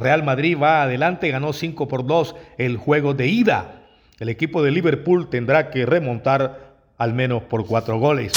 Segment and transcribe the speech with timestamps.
[0.00, 3.82] Real Madrid va adelante, ganó 5 por 2 el juego de ida.
[4.18, 8.32] El equipo de Liverpool tendrá que remontar al menos por 4 goles.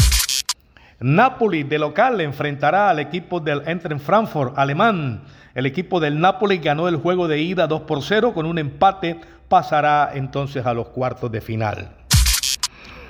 [1.00, 5.23] Napoli de local enfrentará al equipo del Eintracht Frankfurt alemán.
[5.56, 9.19] El equipo del Napoli ganó el juego de ida 2 por 0 con un empate
[9.50, 11.91] pasará entonces a los cuartos de final.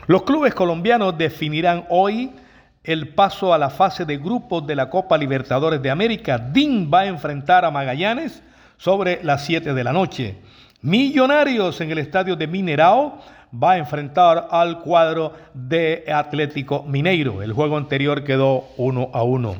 [0.08, 2.32] Los clubes colombianos definirán hoy
[2.84, 6.38] el paso a la fase de grupos de la Copa Libertadores de América.
[6.38, 8.44] DIN va a enfrentar a Magallanes
[8.78, 10.38] sobre las 7 de la noche.
[10.82, 13.20] Millonarios en el estadio de Minerao
[13.54, 17.42] va a enfrentar al cuadro de Atlético Mineiro.
[17.42, 19.56] El juego anterior quedó 1 a 1.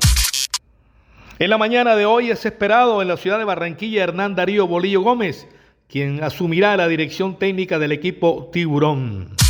[1.38, 5.00] En la mañana de hoy es esperado en la ciudad de Barranquilla Hernán Darío Bolillo
[5.00, 5.48] Gómez,
[5.88, 9.43] quien asumirá la dirección técnica del equipo Tiburón.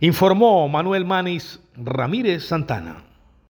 [0.00, 3.07] Informó Manuel Manis Ramírez Santana.